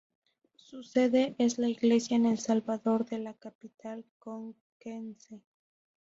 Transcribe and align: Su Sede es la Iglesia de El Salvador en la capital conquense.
Su 0.55 0.81
Sede 0.81 1.35
es 1.37 1.59
la 1.59 1.69
Iglesia 1.69 2.17
de 2.19 2.31
El 2.31 2.39
Salvador 2.39 3.05
en 3.11 3.23
la 3.23 3.35
capital 3.35 4.03
conquense. 4.17 5.43